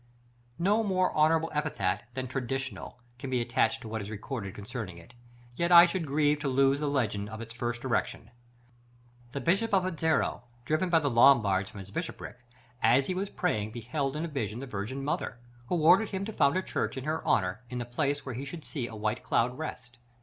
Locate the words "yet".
5.53-5.71